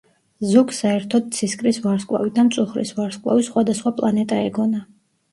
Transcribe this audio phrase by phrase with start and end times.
[0.51, 4.81] ზოგს საერთოდ ცისკრის ვარსკვლავი და მწუხრის ვარსკვლავი სხვადასხვა პლანეტა ეგონა.